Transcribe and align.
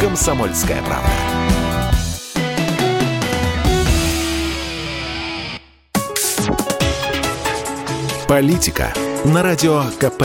«Комсомольская 0.00 0.82
правда». 0.82 1.08
Политика 8.26 8.92
на 9.24 9.44
Радио 9.44 9.84
КП. 10.00 10.24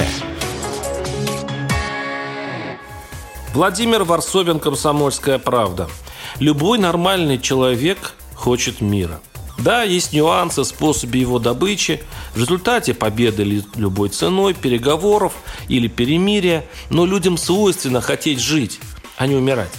Владимир 3.53 4.05
Варсобин, 4.05 4.59
«Комсомольская 4.59 5.37
правда». 5.37 5.87
Любой 6.39 6.79
нормальный 6.79 7.37
человек 7.37 8.13
хочет 8.33 8.81
мира. 8.81 9.19
Да, 9.59 9.83
есть 9.83 10.13
нюансы 10.13 10.61
в 10.61 10.65
способе 10.65 11.21
его 11.21 11.37
добычи, 11.37 12.01
в 12.33 12.39
результате 12.39 12.95
победы 12.95 13.43
любой 13.75 14.09
ценой, 14.09 14.55
переговоров 14.55 15.33
или 15.67 15.87
перемирия, 15.87 16.65
но 16.89 17.05
людям 17.05 17.37
свойственно 17.37 18.01
хотеть 18.01 18.39
жить, 18.39 18.79
а 19.21 19.27
не 19.27 19.35
умирать. 19.35 19.69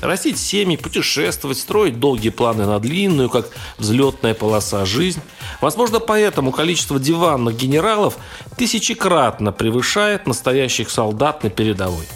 Растить 0.00 0.38
семьи, 0.38 0.76
путешествовать, 0.76 1.58
строить 1.58 2.00
долгие 2.00 2.30
планы 2.30 2.64
на 2.64 2.78
длинную, 2.78 3.28
как 3.28 3.50
взлетная 3.76 4.32
полоса 4.32 4.86
жизнь. 4.86 5.20
Возможно, 5.60 6.00
поэтому 6.00 6.52
количество 6.52 6.98
диванных 6.98 7.54
генералов 7.54 8.16
тысячекратно 8.56 9.52
превышает 9.52 10.26
настоящих 10.26 10.88
солдат 10.88 11.44
на 11.44 11.50
передовой. 11.50 12.06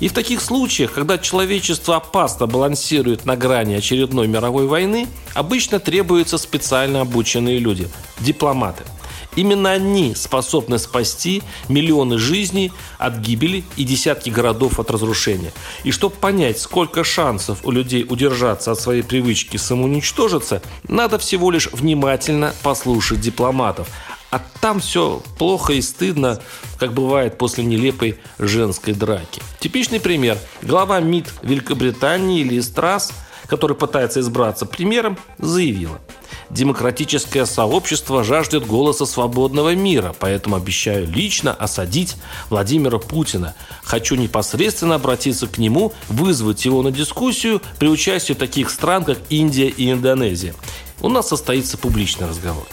И 0.00 0.08
в 0.08 0.12
таких 0.12 0.42
случаях, 0.42 0.92
когда 0.92 1.16
человечество 1.16 1.96
опасно 1.96 2.46
балансирует 2.46 3.24
на 3.24 3.34
грани 3.34 3.74
очередной 3.76 4.26
мировой 4.26 4.66
войны, 4.66 5.06
обычно 5.32 5.80
требуются 5.80 6.36
специально 6.36 7.00
обученные 7.00 7.58
люди– 7.58 7.88
дипломаты– 8.20 8.84
Именно 9.38 9.70
они 9.70 10.16
способны 10.16 10.80
спасти 10.80 11.44
миллионы 11.68 12.18
жизней 12.18 12.72
от 12.98 13.18
гибели 13.18 13.62
и 13.76 13.84
десятки 13.84 14.30
городов 14.30 14.80
от 14.80 14.90
разрушения. 14.90 15.52
И 15.84 15.92
чтобы 15.92 16.16
понять, 16.16 16.58
сколько 16.58 17.04
шансов 17.04 17.60
у 17.62 17.70
людей 17.70 18.04
удержаться 18.08 18.72
от 18.72 18.80
своей 18.80 19.02
привычки 19.02 19.56
самоуничтожиться, 19.56 20.60
надо 20.88 21.20
всего 21.20 21.52
лишь 21.52 21.68
внимательно 21.70 22.52
послушать 22.64 23.20
дипломатов. 23.20 23.86
А 24.32 24.42
там 24.60 24.80
все 24.80 25.22
плохо 25.38 25.72
и 25.72 25.82
стыдно, 25.82 26.40
как 26.76 26.92
бывает 26.92 27.38
после 27.38 27.62
нелепой 27.62 28.18
женской 28.40 28.92
драки. 28.92 29.40
Типичный 29.60 30.00
пример. 30.00 30.36
Глава 30.62 30.98
МИД 30.98 31.32
Великобритании 31.42 32.42
Ли 32.42 32.60
Страс, 32.60 33.12
который 33.48 33.76
пытается 33.76 34.20
избраться 34.20 34.66
премьером, 34.66 35.18
заявила– 35.38 35.98
Демократическое 36.50 37.44
сообщество 37.44 38.24
жаждет 38.24 38.66
голоса 38.66 39.04
свободного 39.04 39.74
мира, 39.74 40.14
поэтому 40.18 40.56
обещаю 40.56 41.06
лично 41.06 41.52
осадить 41.52 42.16
Владимира 42.48 42.98
Путина. 42.98 43.54
Хочу 43.84 44.14
непосредственно 44.14 44.94
обратиться 44.94 45.46
к 45.46 45.58
нему, 45.58 45.92
вызвать 46.08 46.64
его 46.64 46.82
на 46.82 46.90
дискуссию 46.90 47.60
при 47.78 47.88
участии 47.88 48.32
таких 48.32 48.70
стран, 48.70 49.04
как 49.04 49.18
Индия 49.28 49.68
и 49.68 49.92
Индонезия. 49.92 50.54
У 51.02 51.10
нас 51.10 51.28
состоится 51.28 51.76
публичный 51.76 52.26
разговор. 52.26 52.66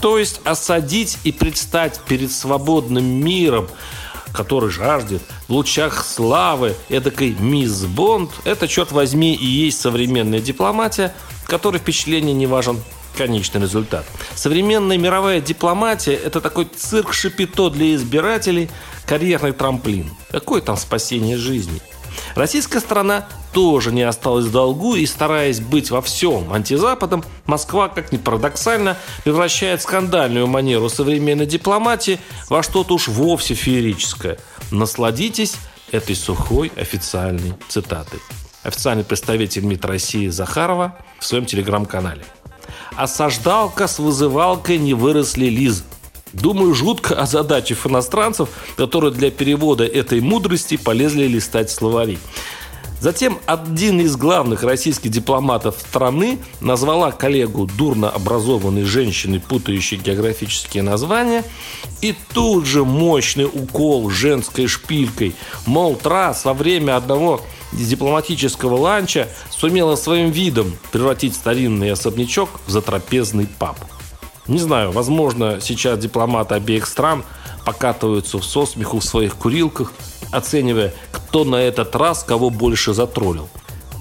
То 0.00 0.18
есть 0.18 0.40
осадить 0.44 1.18
и 1.22 1.30
предстать 1.30 2.00
перед 2.08 2.32
свободным 2.32 3.04
миром 3.04 3.68
который 4.32 4.70
жаждет 4.70 5.22
в 5.48 5.52
лучах 5.52 6.04
славы 6.04 6.74
эдакой 6.88 7.36
мисс 7.38 7.84
Бонд, 7.84 8.30
это, 8.44 8.68
черт 8.68 8.92
возьми, 8.92 9.34
и 9.34 9.44
есть 9.44 9.80
современная 9.80 10.40
дипломатия, 10.40 11.14
которой 11.46 11.78
впечатление 11.78 12.34
не 12.34 12.46
важен 12.46 12.80
конечный 13.16 13.60
результат. 13.60 14.06
Современная 14.34 14.96
мировая 14.96 15.40
дипломатия– 15.40 16.14
это 16.24 16.40
такой 16.40 16.64
цирк 16.64 17.12
шапито 17.12 17.70
для 17.70 17.94
избирателей, 17.94 18.70
карьерный 19.06 19.52
трамплин. 19.52 20.10
Какое 20.30 20.60
там 20.60 20.76
спасение 20.76 21.36
жизни? 21.36 21.80
Российская 22.34 22.80
страна 22.80 23.26
тоже 23.52 23.92
не 23.92 24.02
осталась 24.02 24.46
в 24.46 24.52
долгу 24.52 24.94
и, 24.94 25.06
стараясь 25.06 25.60
быть 25.60 25.90
во 25.90 26.00
всем 26.02 26.52
антизападом, 26.52 27.24
Москва, 27.46 27.88
как 27.88 28.12
ни 28.12 28.16
парадоксально, 28.16 28.96
превращает 29.24 29.82
скандальную 29.82 30.46
манеру 30.46 30.88
современной 30.88 31.46
дипломатии 31.46 32.20
во 32.48 32.62
что-то 32.62 32.94
уж 32.94 33.08
вовсе 33.08 33.54
феерическое. 33.54 34.38
Насладитесь 34.70 35.56
этой 35.90 36.14
сухой 36.14 36.70
официальной 36.76 37.54
цитатой. 37.68 38.20
Официальный 38.62 39.04
представитель 39.04 39.64
МИД 39.64 39.84
России 39.86 40.28
Захарова 40.28 40.96
в 41.18 41.24
своем 41.24 41.46
телеграм-канале– 41.46 42.24
осаждалка 42.96 43.86
с 43.86 43.98
вызывалкой 43.98 44.78
не 44.78 44.94
выросли 44.94 45.46
лиз. 45.46 45.84
Думаю, 46.32 46.74
жутко 46.74 47.14
озадачив 47.14 47.86
иностранцев, 47.86 48.48
которые 48.76 49.12
для 49.12 49.30
перевода 49.30 49.84
этой 49.84 50.20
мудрости 50.20 50.76
полезли 50.76 51.26
листать 51.26 51.70
словари. 51.70 52.18
Затем 53.00 53.38
один 53.46 53.98
из 54.00 54.14
главных 54.14 54.62
российских 54.62 55.10
дипломатов 55.10 55.76
страны 55.78 56.38
назвала 56.60 57.12
коллегу 57.12 57.66
дурно 57.66 58.10
образованной 58.10 58.84
женщиной, 58.84 59.40
путающей 59.40 59.96
географические 59.96 60.82
названия, 60.82 61.42
и 62.02 62.14
тут 62.34 62.66
же 62.66 62.84
мощный 62.84 63.46
укол 63.46 64.10
женской 64.10 64.66
шпилькой. 64.66 65.34
Мол, 65.64 65.96
трасс 65.96 66.44
во 66.44 66.52
время 66.52 66.94
одного 66.96 67.40
дипломатического 67.72 68.76
ланча 68.76 69.28
сумела 69.48 69.96
своим 69.96 70.30
видом 70.30 70.76
превратить 70.92 71.34
старинный 71.34 71.90
особнячок 71.90 72.50
в 72.66 72.70
затрапезный 72.70 73.46
паб. 73.46 73.78
Не 74.50 74.58
знаю, 74.58 74.90
возможно, 74.90 75.60
сейчас 75.60 76.00
дипломаты 76.00 76.56
обеих 76.56 76.86
стран 76.86 77.24
покатываются 77.64 78.38
в 78.38 78.44
сосмеху 78.44 78.98
в 78.98 79.04
своих 79.04 79.36
курилках, 79.36 79.92
оценивая, 80.32 80.92
кто 81.12 81.44
на 81.44 81.54
этот 81.54 81.94
раз 81.94 82.24
кого 82.24 82.50
больше 82.50 82.92
затроллил. 82.92 83.48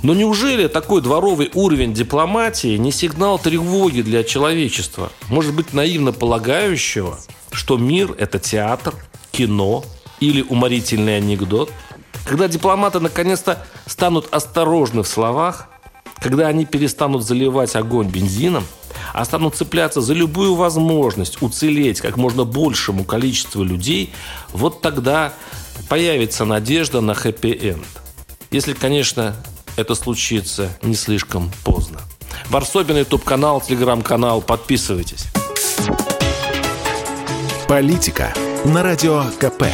Но 0.01 0.15
неужели 0.15 0.67
такой 0.67 1.01
дворовый 1.01 1.51
уровень 1.53 1.93
дипломатии 1.93 2.77
не 2.77 2.91
сигнал 2.91 3.37
тревоги 3.37 4.01
для 4.01 4.23
человечества? 4.23 5.11
Может 5.29 5.53
быть, 5.53 5.73
наивно 5.73 6.13
полагающего, 6.13 7.19
что 7.51 7.77
мир– 7.77 8.15
это 8.17 8.39
театр, 8.39 8.95
кино 9.31 9.85
или 10.19 10.41
уморительный 10.41 11.17
анекдот– 11.17 11.71
когда 12.29 12.47
дипломаты 12.47 12.99
наконец-то 12.99 13.65
станут 13.87 14.31
осторожны 14.31 15.01
в 15.01 15.07
словах, 15.07 15.67
когда 16.21 16.47
они 16.47 16.65
перестанут 16.65 17.25
заливать 17.25 17.75
огонь 17.75 18.09
бензином, 18.09 18.65
а 19.13 19.25
станут 19.25 19.55
цепляться 19.55 20.01
за 20.01 20.13
любую 20.13 20.55
возможность 20.55 21.41
уцелеть 21.41 22.01
как 22.01 22.17
можно 22.17 22.43
большему 22.43 23.03
количеству 23.03 23.63
людей, 23.63 24.11
вот 24.51 24.81
тогда 24.81 25.33
появится 25.87 26.45
надежда 26.45 27.01
на 27.01 27.13
хэппи-энд. 27.13 27.85
Если, 28.51 28.73
конечно, 28.73 29.35
это 29.75 29.95
случится 29.95 30.69
не 30.81 30.95
слишком 30.95 31.51
поздно. 31.63 31.99
Варсобин, 32.49 32.97
YouTube-канал, 32.97 33.61
Телеграм-канал. 33.61 34.41
Подписывайтесь. 34.41 35.25
Политика 37.67 38.33
на 38.65 38.83
Радио 38.83 39.23
КП. 39.39 39.65